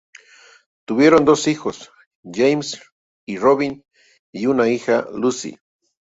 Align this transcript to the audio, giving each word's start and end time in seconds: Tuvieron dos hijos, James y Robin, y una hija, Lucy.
Tuvieron 0.87 1.25
dos 1.25 1.47
hijos, 1.47 1.91
James 2.23 2.81
y 3.27 3.37
Robin, 3.37 3.83
y 4.33 4.47
una 4.47 4.67
hija, 4.67 5.07
Lucy. 5.13 5.59